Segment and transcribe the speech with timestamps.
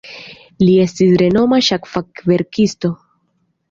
[0.63, 2.95] Li estis renoma ŝak-fakverkisto.